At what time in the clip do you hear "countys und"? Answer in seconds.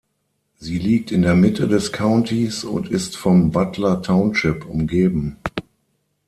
1.93-2.89